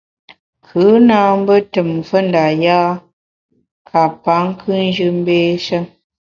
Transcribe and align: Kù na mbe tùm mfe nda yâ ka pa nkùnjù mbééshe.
Kù 0.65 0.81
na 1.07 1.19
mbe 1.39 1.55
tùm 1.73 1.87
mfe 1.99 2.19
nda 2.27 2.45
yâ 2.63 2.79
ka 3.89 4.01
pa 4.23 4.33
nkùnjù 4.49 5.07
mbééshe. 5.19 5.77